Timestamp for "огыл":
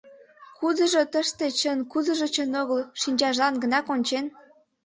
2.61-2.81